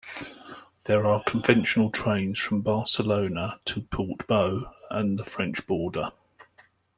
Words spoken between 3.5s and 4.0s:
to